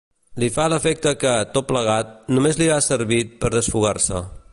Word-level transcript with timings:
Li 0.43 0.47
fa 0.53 0.63
l'efecte 0.73 1.11
que, 1.23 1.33
tot 1.57 1.67
plegat, 1.73 2.15
només 2.37 2.59
li 2.63 2.71
ha 2.77 2.79
servit 2.87 3.37
per 3.45 3.53
desfogar-se. 3.59 4.23